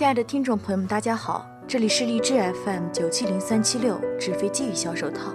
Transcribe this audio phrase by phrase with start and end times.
[0.00, 2.32] 亲爱的听众朋友们，大家好，这里是荔枝
[2.64, 5.34] FM 九七零三七六纸飞机与小手套，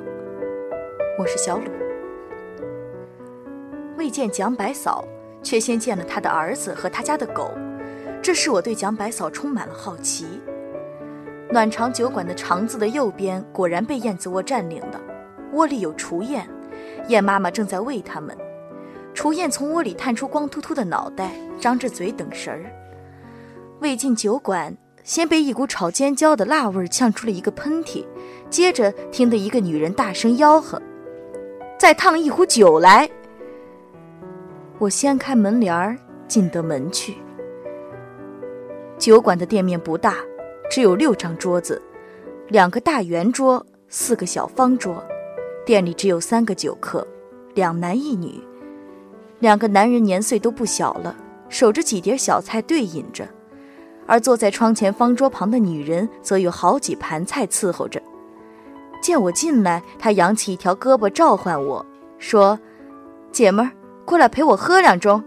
[1.19, 1.65] 我是小鲁。
[3.95, 5.05] 未见蒋百嫂，
[5.43, 7.51] 却先见了他的儿子和他家的狗，
[8.23, 10.25] 这使我对蒋百嫂充满了好奇。
[11.51, 14.99] 暖肠酒馆的肠子的右边果然被燕子窝占领了，
[15.53, 16.49] 窝里有雏燕，
[17.07, 18.35] 燕妈妈正在喂它们。
[19.13, 22.65] 雏燕从窝里探出光秃秃的脑袋，张着嘴等食儿。
[23.81, 28.05] 未进酒馆，先被一股炒尖椒的辣味呛出了一个喷嚏，
[28.49, 30.81] 接着听得一个女人大声吆喝
[31.77, 33.09] ：“再烫一壶酒来！”
[34.79, 37.15] 我掀开门帘儿，进得门去。
[38.97, 40.15] 酒馆的店面不大，
[40.69, 41.81] 只有六张桌子，
[42.47, 45.03] 两个大圆桌，四个小方桌。
[45.65, 47.05] 店里只有三个酒客，
[47.55, 48.41] 两男一女。
[49.39, 51.15] 两个男人年岁都不小了，
[51.49, 53.27] 守着几碟小菜对饮着。
[54.07, 58.01] 而坐在窗前方桌旁的女人，则有好几盘菜伺候着。
[59.01, 61.85] 见我进来，她扬起一条胳膊召唤我
[62.17, 62.59] 说
[63.31, 63.71] ：“姐们儿，
[64.03, 65.21] 过来陪我喝两盅。”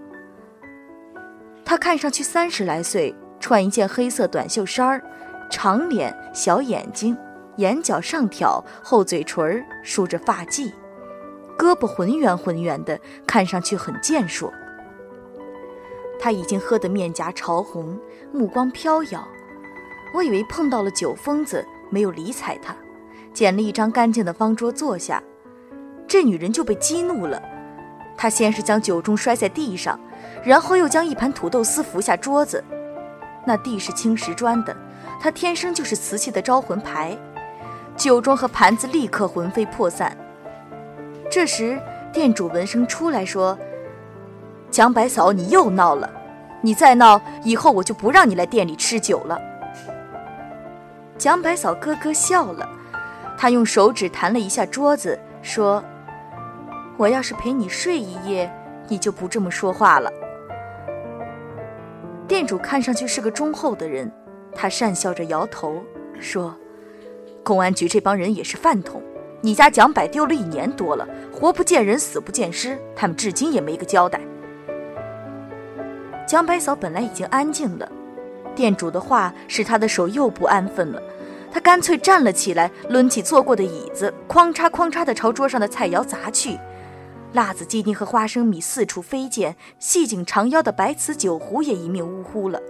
[1.64, 5.02] 她看上去三十来岁，穿一件黑色短袖衫儿，
[5.50, 7.16] 长脸、小眼睛，
[7.56, 10.72] 眼角上挑，厚嘴唇，梳着发髻，
[11.58, 14.52] 胳膊浑圆浑圆的，看上去很健硕。
[16.18, 17.96] 他已经喝得面颊潮红，
[18.32, 19.26] 目光飘摇。
[20.14, 22.74] 我以为碰到了酒疯子，没有理睬他，
[23.32, 25.22] 捡了一张干净的方桌坐下。
[26.06, 27.42] 这女人就被激怒了，
[28.16, 30.00] 她先是将酒盅摔在地上，
[30.42, 32.64] 然后又将一盘土豆丝扶下桌子。
[33.44, 34.74] 那地是青石砖的，
[35.20, 37.16] 她天生就是瓷器的招魂牌。
[37.96, 40.16] 酒盅和盘子立刻魂飞魄散。
[41.30, 41.78] 这时
[42.12, 43.58] 店主闻声出来说。
[44.70, 46.10] 蒋百嫂，你又闹了！
[46.60, 49.40] 你再闹，以后我就不让你来店里吃酒了。
[51.16, 52.68] 蒋百嫂咯咯笑了，
[53.36, 55.82] 她用手指弹了一下桌子，说
[56.96, 58.52] ：“我要是陪你睡一夜，
[58.88, 60.12] 你就不这么说话了。”
[62.26, 64.12] 店主看上去是个忠厚的人，
[64.54, 65.82] 他讪笑着摇头
[66.20, 66.54] 说
[67.42, 69.02] ：“公安局这帮人也是饭桶，
[69.40, 74.20] 你家蒋百丢了一年多了，活不见人，死不见尸，他们至今也没个交代。”
[76.28, 77.90] 蒋百嫂本来已经安静了，
[78.54, 81.02] 店主的话使她的手又不安分了。
[81.50, 86.58] 她干脆站了起来，抡起坐过的椅子，哐嚓哐嚓地朝桌上的菜肴砸去。
[87.32, 92.60] 辣子鸡丁和花生米四处飞溅，细颈长腰的白瓷酒壶也一命呜呼了。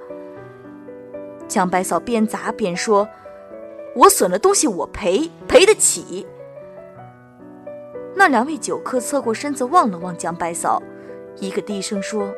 [1.49, 3.09] 蒋百嫂边砸边说
[3.97, 6.25] ：“我损了东西，我赔，赔得起。”
[8.15, 10.81] 那两位酒客侧过身子望了望蒋百嫂，
[11.41, 12.33] 一个低声说。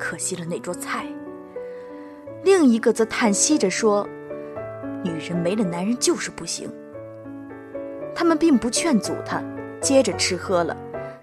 [0.00, 1.04] 可惜了那桌菜。
[2.42, 4.08] 另一个则叹息着说
[5.04, 6.68] ：“女人没了男人就是不行。”
[8.16, 9.42] 他们并不劝阻他，
[9.80, 10.76] 接着吃喝了，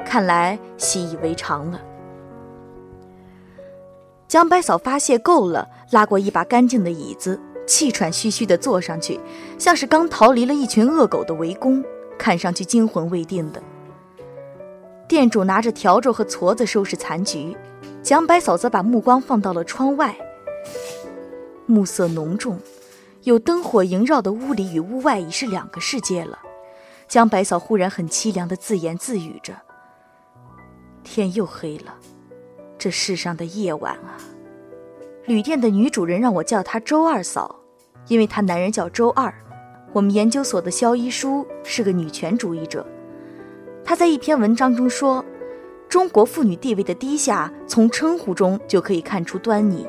[0.05, 1.81] 看来习以为常了。
[4.27, 9.19] 蒋百嫂发泄够了，拉过一把干净的椅子，气喘吁吁地坐上去，
[9.57, 11.83] 像是刚逃离了一群恶狗的围攻，
[12.17, 13.61] 看上去惊魂未定的。
[15.07, 17.55] 店主拿着笤帚和矬子收拾残局。
[18.07, 20.16] 蒋百嫂则把目光放到了窗外，
[21.66, 22.57] 暮色浓重，
[23.23, 26.40] 有灯火萦绕的屋里与屋外已是两个世界了。
[27.09, 29.53] 江百嫂忽然很凄凉的自言自语着
[31.03, 31.95] ：“天又黑了，
[32.78, 34.16] 这世上的夜晚啊！”
[35.28, 37.53] 旅店的女主人让我叫她周二嫂，
[38.07, 39.34] 因为她男人叫周二。
[39.91, 42.88] 我们研究所的肖一书是个女权主义者，
[43.84, 45.25] 他在一篇文章中说。
[45.90, 49.88] 中国妇女地位的低下，从称呼中就可以看出端倪。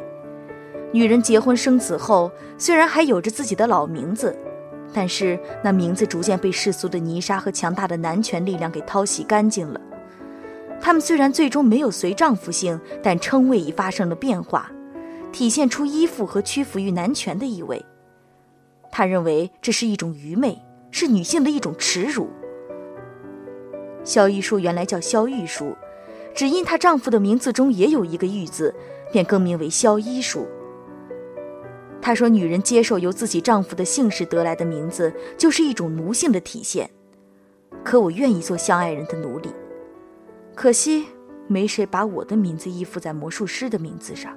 [0.93, 4.35] 女人结婚生子后，虽然还有着自己的老名字，
[4.93, 9.81] 但是那名字逐渐被世俗的泥沙和强大的男权力量给淘洗干净了。
[10.81, 14.71] 她们虽然最终没有随丈夫姓，但称谓已发生了变化，
[15.33, 17.85] 体现出依附和屈服于男权的意味。
[18.91, 20.56] 他认为这是一种愚昧，
[20.91, 22.29] 是女性的一种耻辱。
[24.05, 25.77] 萧玉书原来叫萧玉书。
[26.38, 28.73] 只因她丈夫的名字中也有一个“玉”字，
[29.11, 30.46] 便更名为萧一书。
[32.00, 36.88] 她说：“女人接受由自己丈夫的姓氏得来的名字，就是一种奴性的体现。
[37.82, 39.52] 可我愿意做相爱人的奴隶，
[40.55, 41.06] 可惜
[41.49, 44.32] 没谁把我的名字依附在魔术师的名字上。”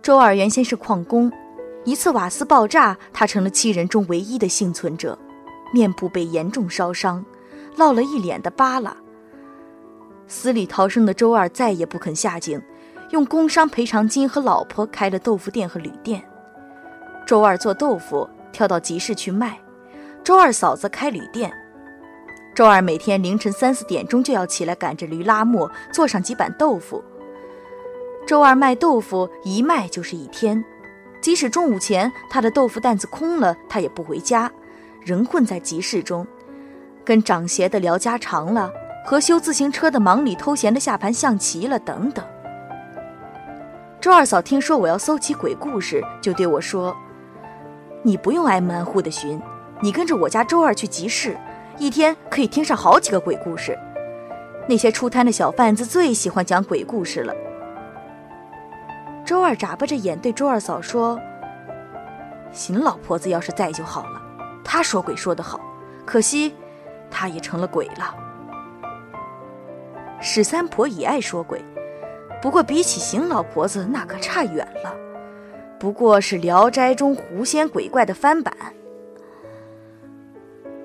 [0.00, 1.30] 周二原先是矿工，
[1.84, 5.18] 一次瓦斯爆炸，他成了七人中唯一的幸存者，
[5.74, 7.22] 面部被严重烧伤，
[7.76, 8.96] 落了一脸的疤了。
[10.30, 12.62] 死里逃生的周二再也不肯下井，
[13.10, 16.22] 用工伤赔偿金和老婆开了豆腐店和旅店。
[17.26, 19.56] 周二做豆腐，跳到集市去卖；
[20.22, 21.52] 周二嫂子开旅店。
[22.54, 27.02] 周二每天凌晨三四点钟就要起来赶着驴拉磨，做上几板豆腐。
[28.24, 30.64] 周二卖豆腐，一卖就是一天，
[31.20, 34.48] 即使中午前他的豆腐担子空了，他也不回家，
[35.04, 36.24] 仍混在集市中，
[37.04, 38.70] 跟长鞋的聊家常了，
[39.04, 42.24] 和修自行车的忙里偷闲的下盘象棋了，等等。
[44.00, 46.96] 周二嫂听说我要搜集鬼故事，就对我说
[48.02, 49.40] ：“你不用挨门挨户的寻，
[49.80, 51.36] 你跟着我家周二去集市。”
[51.78, 53.78] 一天可以听上好几个鬼故事，
[54.68, 57.34] 那些出摊的小贩子最喜欢讲鬼故事了。
[59.24, 61.18] 周二眨巴着眼对周二嫂说
[62.52, 64.20] ：“邢老婆子要是在就好了，
[64.62, 65.58] 她说鬼说得好，
[66.04, 66.54] 可惜
[67.10, 68.14] 她也成了鬼了。”
[70.20, 71.64] 史三婆也爱说鬼，
[72.42, 74.94] 不过比起邢老婆子那可差远了，
[75.78, 78.54] 不过是《聊斋》中狐仙鬼怪的翻版。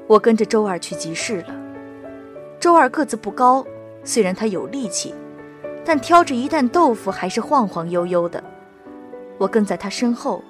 [0.07, 1.55] 我跟着周二去集市了。
[2.59, 3.65] 周二个子不高，
[4.03, 5.13] 虽然他有力气，
[5.83, 8.41] 但挑着一担豆腐还是晃晃悠悠的。
[9.37, 10.41] 我跟在他身后，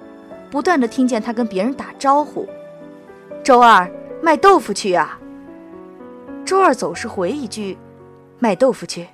[0.50, 2.48] 不断的听见他跟别人打招呼
[3.42, 3.90] ：“周二
[4.22, 5.18] 卖豆腐去啊。”
[6.46, 7.76] 周二总是回一句
[8.38, 9.08] ：“卖豆腐去。”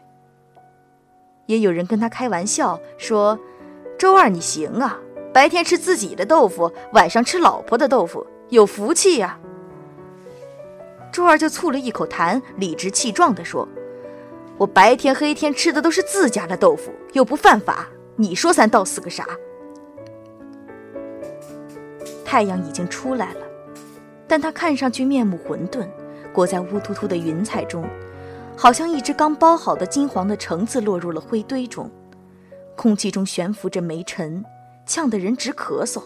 [1.46, 3.38] 也有人跟他开玩笑说
[3.98, 4.98] ：“周二你行啊，
[5.32, 9.38] 白天吃自己的豆腐，晚上吃老婆的豆腐，有福气呀。”
[11.12, 13.68] 周二就啐了一口痰，理直气壮地说
[14.56, 17.86] ：“我白天黑天吃的都是自家的豆腐，又不犯法，
[18.16, 19.26] 你说三道四个啥？”
[22.24, 23.40] 太阳已经出来了，
[24.26, 25.86] 但他看上去面目混沌，
[26.32, 27.84] 裹在乌突突的云彩中，
[28.56, 31.90] 好像一只刚包好的金黄的橙子落入了灰堆中，
[32.76, 34.44] 空气中悬浮着煤尘，
[34.86, 36.02] 呛得人直咳嗽。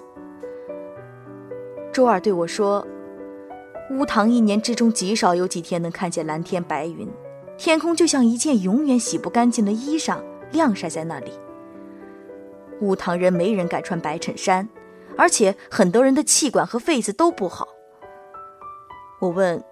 [1.92, 2.86] 周二对我说。
[3.88, 7.08] 乌塘一年之中极少有几天能看见蓝天白云，
[7.56, 10.18] 天空就像一件永远洗不干净的衣裳，
[10.50, 11.30] 晾晒在那里。
[12.80, 14.68] 乌塘人没人敢穿白衬衫，
[15.16, 17.68] 而且很多人的气管和肺子都不好。
[19.20, 19.62] 我问：“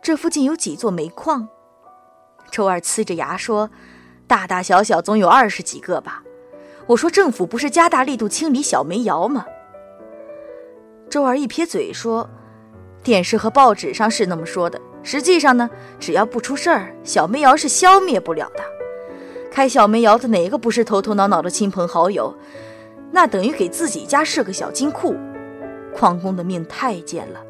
[0.00, 1.46] 这附近有几座煤矿？”
[2.50, 3.70] 周二呲着牙说
[4.26, 6.22] ：“大大小小总有二十几个吧。”
[6.88, 9.46] 我说：“政府不是加大力度清理小煤窑吗？”
[11.10, 12.28] 周二一撇嘴说。
[13.00, 18.62] 电视和报纸上是那么说的，实际上呢，只要不出事儿，小煤窑是消灭不了的。
[19.52, 22.36] 开小煤窑的哪个不是头头脑脑的亲朋好友？
[23.12, 25.16] 那等于给自己家设个小金库。
[25.94, 27.40] 矿工的命太贱了，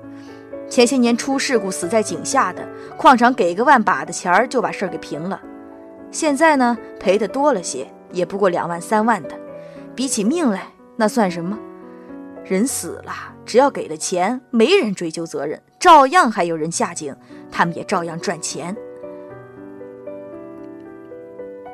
[0.69, 2.67] 前些年出事故死在井下的，
[2.97, 5.41] 矿场给个万把的钱儿就把事儿给平了。
[6.11, 9.31] 现在呢，赔的多了些，也不过两万三万的，
[9.95, 11.59] 比起命来，那算什么？
[12.45, 13.13] 人死了，
[13.45, 17.15] 只要给了钱，没人追究责任，照样还有人下井，
[17.51, 18.77] 他们也照样赚钱。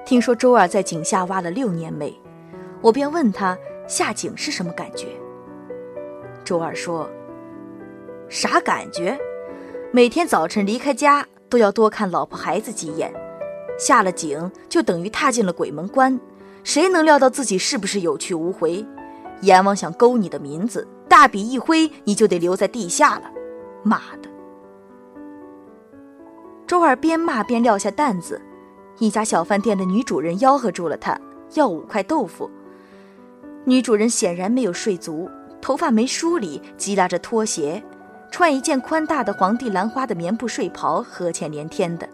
[0.05, 2.12] 听说周二在井下挖了六年煤，
[2.81, 3.56] 我便问他
[3.87, 5.06] 下井是什么感觉。
[6.44, 7.08] 周二说
[8.29, 9.19] ：“啥感觉？
[9.93, 13.13] 每天早晨离开家都要多看老婆孩子几眼，
[13.79, 16.19] 下了井就等于踏进了鬼门关，
[16.65, 18.84] 谁能料到自己是不是有去无回？”
[19.43, 23.31] 阎王想勾你的名字，大笔一挥，你就得留在地下了。
[23.82, 24.29] 妈的！
[26.67, 28.41] 周二边骂边撂下担子，
[28.99, 31.20] 一家小饭店的女主人吆喝住了他，
[31.55, 32.51] 要五块豆腐。
[33.65, 35.29] 女主人显然没有睡足，
[35.60, 37.82] 头发没梳理，急拉着拖鞋，
[38.34, 42.08] 穿一件宽大的黄地兰花的棉布睡袍，呵欠连天的。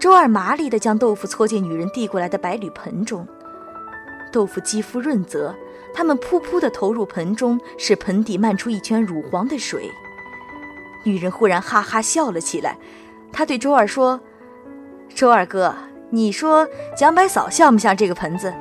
[0.00, 3.24] 周二麻利地将豆腐搓进女人递过来的白铝盆中，
[4.32, 5.54] 豆腐肌肤润泽。
[5.94, 9.88] 他们噗噗地投入盆中，使盆底漫出一圈乳黄的水。
[11.04, 12.76] 女人忽然哈哈笑了起来。
[13.32, 14.20] 她对周二说
[15.14, 15.72] ：“周二哥，
[16.10, 16.66] 你说
[16.96, 18.52] 蒋百嫂像不像这个盆子？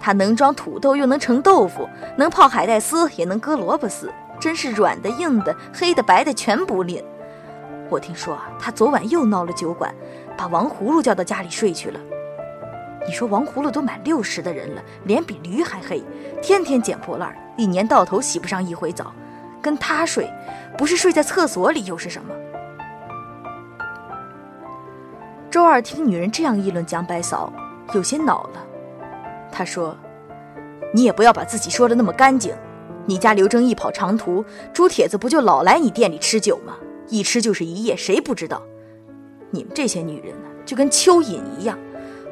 [0.00, 1.88] 它能装土豆，又能盛豆腐，
[2.18, 4.10] 能泡海带丝，也能搁萝卜丝，
[4.42, 7.00] 真是软的、硬的、黑的、白的，全不吝。
[7.88, 9.94] 我听说啊，他昨晚又闹了酒馆，
[10.36, 12.00] 把王葫芦叫到家里睡去了。”
[13.06, 16.02] 你说王葫芦都满六十的人了，脸比驴还黑，
[16.42, 19.12] 天天捡破烂，一年到头洗不上一回澡，
[19.62, 20.28] 跟他睡，
[20.76, 22.34] 不是睡在厕所里又是什么？
[25.52, 27.52] 周二听女人这样议论蒋百嫂，
[27.94, 28.66] 有些恼了。
[29.52, 29.96] 他说
[30.92, 32.52] ：“你也不要把自己说的那么干净。
[33.06, 36.76] 你家刘征一跑长途，朱铁子不就老来你店里吃酒吗？
[37.08, 38.62] 一吃就是一夜，谁不知道？
[39.50, 41.78] 你们这些女人呢，就跟蚯蚓一样。”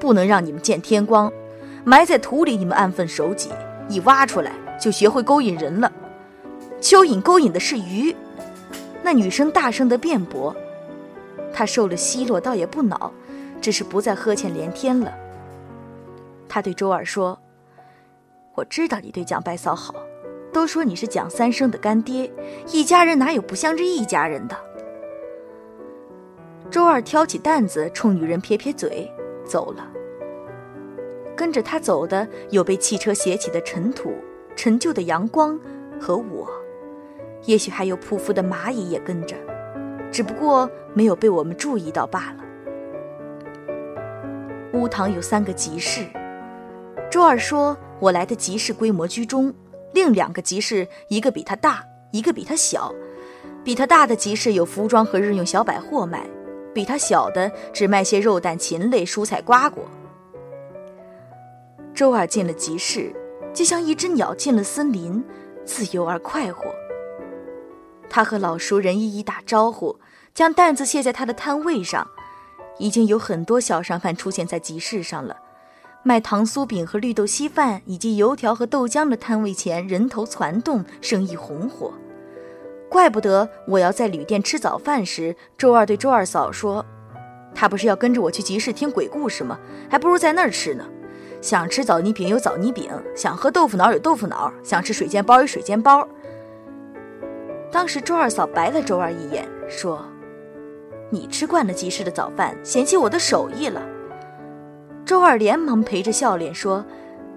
[0.01, 1.31] 不能让你们见天光，
[1.85, 3.51] 埋在土里你们安分守己，
[3.87, 4.51] 一挖出来
[4.81, 5.93] 就学会勾引人了。
[6.81, 8.17] 蚯蚓勾引的是鱼。
[9.03, 10.57] 那女生大声的辩驳。
[11.53, 13.13] 他受了奚落，倒也不恼，
[13.61, 15.13] 只是不再呵欠连天了。
[16.49, 17.39] 他对周二说
[18.57, 19.95] ：“我知道你对蒋白嫂好，
[20.53, 22.31] 都说你是蒋三生的干爹，
[22.73, 24.57] 一家人哪有不像这一家人的？”
[26.71, 29.11] 周二挑起担子，冲女人撇撇嘴，
[29.45, 29.89] 走了。
[31.37, 34.13] 跟着他走的有被汽车携起的尘土、
[34.55, 35.59] 陈旧的阳光
[35.99, 36.47] 和我，
[37.47, 39.35] 也许还有匍匐的蚂蚁也跟着，
[40.13, 42.45] 只不过没有被我们注意到罢了。
[44.75, 46.05] 乌堂有三个集市，
[47.11, 49.53] 周二说：“我来的集市规模居中，
[49.93, 52.95] 另两个集市一个比他大，一个比他小。
[53.63, 56.29] 比他大的集市有服装和日用小百货卖。”
[56.73, 59.85] 比他小的只卖些肉蛋禽类、蔬菜瓜果。
[61.93, 63.13] 周二进了集市，
[63.53, 65.23] 就像一只鸟进了森林，
[65.65, 66.73] 自由而快活。
[68.09, 69.99] 他和老熟人一一打招呼，
[70.33, 72.07] 将担子卸在他的摊位上。
[72.79, 75.37] 已经有很多小商贩出现在集市上了，
[76.03, 81.93] 卖糖酥饼和绿豆稀饭以及油条和豆浆的摊位前人头攒动，生意红火。
[82.89, 86.85] 怪不得我要在旅店吃早饭时，周二对周二嫂说
[87.55, 89.59] ：“他不是要跟着我去集市听鬼故事吗？
[89.91, 90.85] 还不如在那儿吃呢。
[91.43, 96.09] 想吃枣泥饼有枣泥饼，想喝豆腐脑有豆腐脑，想吃水煎包有水煎包。”
[97.71, 100.05] 当时周二嫂白了周二一眼，说
[101.11, 103.81] ：“你吃惯了集市的早饭，嫌弃我的手艺了。”
[105.05, 106.85] 周二连忙陪着笑脸说：“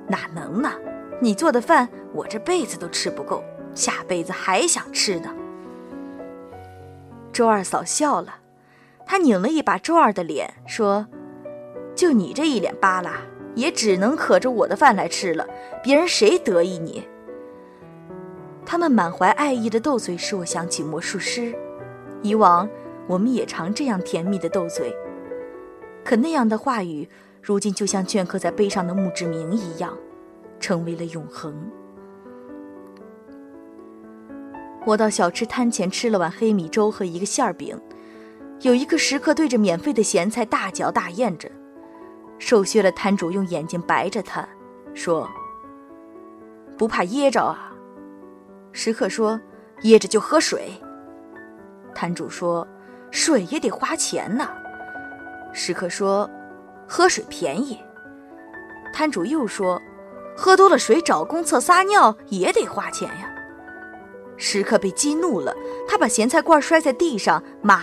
[0.07, 0.71] 哪能呢？
[1.19, 3.43] 你做的饭我这辈子都吃不够，
[3.73, 5.33] 下辈子还想吃呢。”
[7.33, 8.35] 周二嫂笑了，
[9.05, 11.07] 她拧了一把周二的脸，说
[11.95, 13.21] ：“就你这一脸扒拉，
[13.55, 15.47] 也只能可着我的饭来吃了。
[15.81, 17.07] 别人谁得意你？”
[18.65, 21.55] 他们满怀爱意的斗嘴，使我想起魔术师。
[22.21, 22.69] 以往
[23.07, 24.95] 我们也常这样甜蜜的斗嘴，
[26.05, 27.09] 可那样的话语，
[27.45, 29.97] 如今就像镌刻在碑上的墓志铭一样，
[30.61, 31.53] 成为了永恒。
[34.85, 37.77] 我到小吃摊前吃了碗黑米粥和一个馅儿饼，
[38.61, 41.51] 有一个食客对着免费的咸菜大嚼大咽着，
[42.39, 44.47] 瘦削的摊主用眼睛白着他，
[44.93, 45.29] 说
[46.77, 47.73] ：“不怕噎着啊？”
[48.71, 49.37] 食客说
[49.83, 50.71] ：“噎着就喝水。”
[51.93, 52.65] 摊主说
[53.11, 54.49] ：“水也得花钱呐。”
[55.53, 56.29] 食客说
[56.87, 57.79] ：“喝水便宜。”
[58.93, 59.81] 摊主又说
[60.37, 63.29] ：“喝多了水找公厕撒尿也得花钱呀。”
[64.37, 65.55] 食客被激怒了，
[65.87, 67.81] 他把咸菜罐摔在地上，骂：“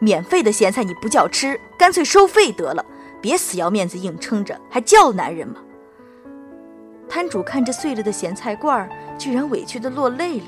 [0.00, 2.84] 免费的咸菜你不叫吃，干脆收费得了，
[3.20, 5.56] 别死要面子硬撑着，还叫男人吗？”
[7.08, 8.88] 摊主看着碎了的咸菜罐，
[9.18, 10.46] 居然委屈的落泪了。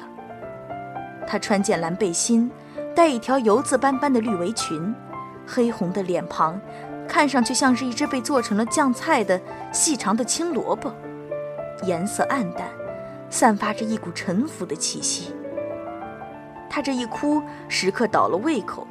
[1.26, 2.50] 他穿件蓝背心，
[2.94, 4.94] 带一条油渍斑斑的绿围裙，
[5.46, 6.60] 黑红的脸庞，
[7.08, 9.40] 看上去像是一只被做成了酱菜的
[9.72, 10.92] 细长的青萝卜，
[11.82, 12.68] 颜色暗淡。
[13.30, 15.34] 散发着一股沉浮的气息。
[16.70, 18.86] 他这一哭，食客倒了胃口。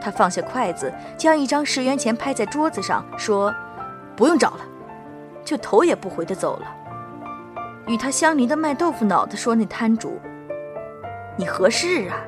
[0.00, 3.52] 他放下筷子，将一张十元钱拍在桌子上，说
[4.14, 4.60] ：“不用找了。”
[5.44, 6.76] 就头也不回地走了。
[7.88, 10.20] 与他相邻的卖豆腐脑的说：“那摊主，
[11.36, 12.18] 你合适啊？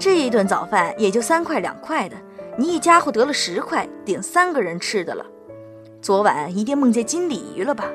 [0.00, 2.16] 这一顿早饭也就三块两块的，
[2.56, 5.26] 你一家伙得了十块，顶三个人吃的了。
[6.00, 7.86] 昨晚一定梦见金鲤鱼了吧？”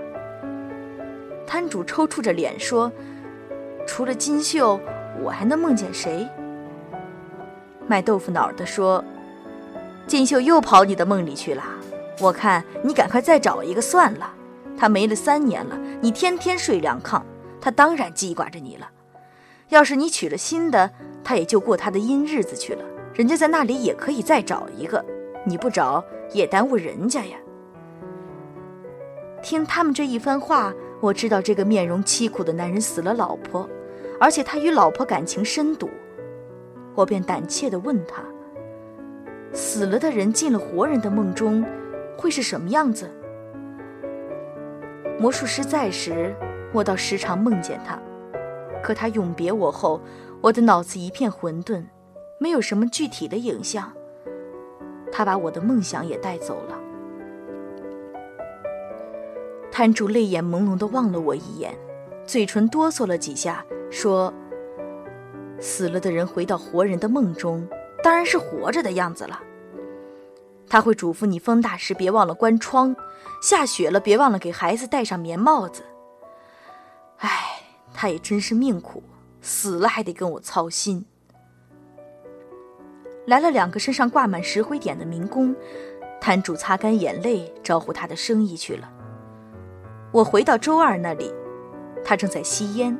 [1.47, 2.91] 摊主抽搐着脸说。
[3.87, 4.79] 除了金秀，
[5.23, 6.27] 我还能梦见谁？
[7.87, 9.03] 卖豆腐脑的说
[10.05, 11.63] ：“金秀又跑你的梦里去了。
[12.19, 14.31] 我看你赶快再找一个算了。
[14.77, 17.21] 他没了三年了，你天天睡凉炕，
[17.59, 18.87] 他当然记挂着你了。
[19.69, 20.91] 要是你娶了新的，
[21.23, 22.83] 他也就过他的阴日子去了。
[23.19, 25.03] 人家在那里也可以再找一个，
[25.45, 27.35] 你不找也耽误人家呀。”
[29.43, 33.69] 听他们这一番话，我知道这个面容凄苦的男人死了老婆。
[34.21, 35.89] 而且他与老婆感情深笃，
[36.95, 38.23] 我便胆怯地问他
[39.51, 41.65] ：“死了的人进了活人的梦中，
[42.17, 43.09] 会是什么样子？”
[45.19, 46.33] 魔术师在时，
[46.71, 47.99] 我倒时常梦见他；
[48.81, 49.99] 可他永别我后，
[50.39, 51.83] 我的脑子一片混沌，
[52.39, 53.93] 没有什么具体的影像。
[55.11, 56.79] 他把我的梦想也带走了。
[59.71, 61.77] 摊主泪眼朦胧地望了我一眼，
[62.25, 63.65] 嘴唇哆嗦了几下。
[63.91, 64.33] 说
[65.59, 67.67] ：“死了的人回到活人的梦中，
[68.03, 69.41] 当然是活着的样子了。”
[70.69, 72.95] 他会嘱咐你风大时别忘了关窗，
[73.41, 75.81] 下雪了别忘了给孩子戴上棉帽子。
[77.17, 79.01] 唉，他也真是命苦，
[79.41, 81.05] 死了还得跟我操心。
[83.29, 85.55] 来了两个身上挂满石灰点的民工，
[86.19, 88.89] 摊主擦干眼泪招呼他的生意去了。
[90.11, 91.31] 我回到周二那里，
[92.03, 92.97] 他正在吸烟。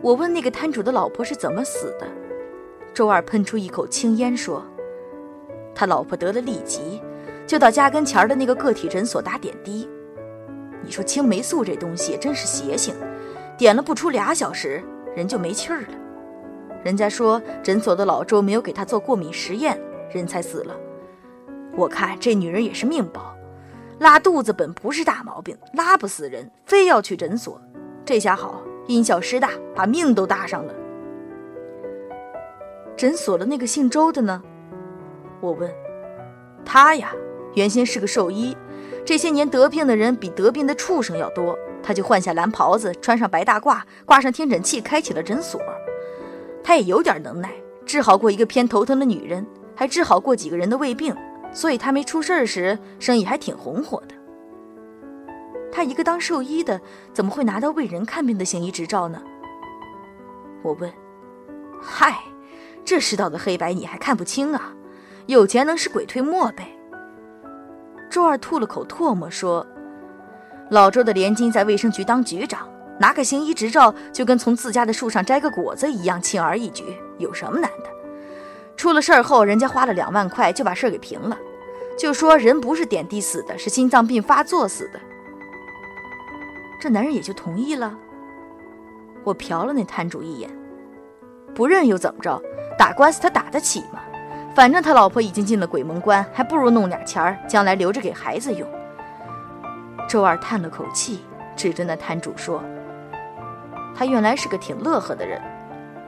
[0.00, 2.06] 我问那个摊主的老婆是怎么死的，
[2.94, 4.64] 周二喷出一口青烟说。
[5.74, 7.02] 他老婆得了痢疾，
[7.46, 9.86] 就到家跟前的那个个体诊所打点滴。
[10.82, 12.94] 你说青霉素这东西真是邪性，
[13.58, 14.82] 点了不出俩小时，
[15.14, 15.88] 人就没气儿了。
[16.84, 19.80] 人家说诊所的老周没有给他做过敏实验，
[20.12, 20.76] 人才死了。
[21.74, 23.34] 我看这女人也是命薄，
[24.00, 27.58] 拉肚子本不是大毛病，拉不死人，非要去诊所。
[28.04, 30.74] 这下好，因小失大，把命都搭上了。
[32.94, 34.42] 诊所的那个姓周的呢？
[35.40, 35.70] 我问
[36.66, 37.12] 他呀，
[37.54, 38.54] 原先是个兽医，
[39.06, 45.58] 这些年得病的人比得病的畜生要多，他就换下蓝袍子，穿上白大褂，挂上听诊器，开启了诊所。
[46.64, 47.52] 他也有点能耐，
[47.84, 51.14] 治好过一个偏头疼的女人，还治好过几个人的胃病，
[51.52, 54.14] 所以他没出事时，生意还挺红火的。
[55.70, 56.80] 他一个当兽医的，
[57.12, 59.22] 怎么会拿到为人看病的行医执照呢？
[60.62, 60.90] 我问。
[61.82, 62.18] 嗨，
[62.82, 64.72] 这世道的黑白你还看不清啊？
[65.26, 66.68] 有钱能使鬼推磨呗。
[68.10, 69.66] 周二吐了口唾沫说
[70.70, 77.90] ：“老周的连襟在卫生局当局长，拿个行医执照就跟从自家的树上摘个果子一样，轻而易举，有什么难的？
[78.76, 81.38] 出了事儿后，人家花了两万块就把事儿给平了，
[81.98, 85.00] 就说人不是点滴死的，是心脏病发作死的。
[86.80, 87.96] 这男人也就同意了。
[89.22, 90.50] 我瞟了那摊主一眼，
[91.54, 92.40] 不认又怎么着？
[92.76, 94.00] 打官司他打得起吗？”
[94.54, 98.68] 反正他老婆已经进了鬼门关，还不如弄俩钱儿，将来留着给孩子用。
[100.08, 101.24] 周二叹了口气，
[101.56, 102.62] 指着那摊主说
[103.94, 105.40] ：“他原来是个挺乐呵的人，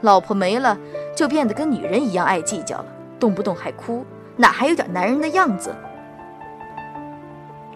[0.01, 0.77] 老婆没了
[1.15, 2.87] 就变得跟女人一样爱计较了，
[3.19, 4.05] 动不动还哭，
[4.37, 5.75] 哪还有点男人的样子？”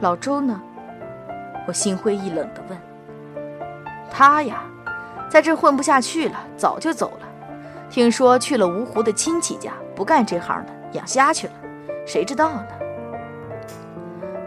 [0.01, 0.61] 老周呢？
[1.66, 2.79] 我心灰意冷地问。
[4.11, 4.62] 他呀，
[5.29, 7.29] 在这混不下去了，早就走了。
[7.88, 11.53] 听说去了芜湖的亲戚家，不干这行了，养虾去了，
[12.07, 12.66] 谁知道呢？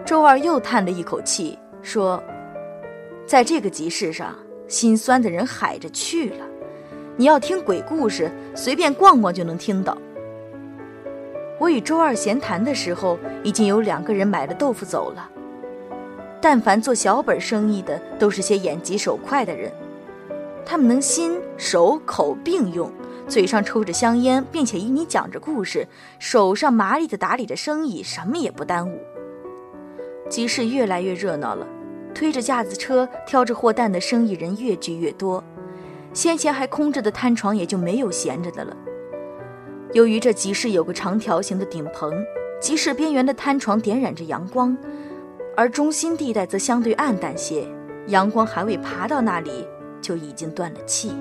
[0.06, 2.21] 周二又叹了一口气，说
[3.26, 4.36] ：“在这个集市上，
[4.73, 6.45] 心酸的人海着去了。
[7.15, 9.95] 你要听鬼故事，随便逛逛就能听到。”
[11.59, 15.29] 我与周二闲谈的时候，已经有两个人买了豆腐走了。
[16.41, 19.71] 但凡做小本生意的，都是些眼疾手快的人，
[20.65, 22.91] 他们能心手口并用。
[23.27, 25.88] 嘴上抽着香烟，并且与你讲着故事，
[26.19, 28.99] 手上麻利地打理着生意，什么也不耽误。
[30.29, 31.65] 集市越来越热闹了，
[32.13, 35.43] 推着架子车、挑着货担的生意人越聚越多，
[36.13, 38.76] 先前还空着的摊床也就没有闲着的了。
[39.93, 42.13] 由于这集市有个长条形的顶棚，
[42.60, 44.76] 集市边缘的摊床点染着阳光，
[45.56, 47.67] 而中心地带则相对暗淡些，
[48.08, 49.67] 阳光还未爬到那里，
[50.02, 51.12] 就已经断了气。